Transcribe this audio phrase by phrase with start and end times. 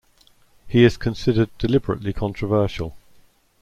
[0.67, 2.97] He is considered deliberately controversial.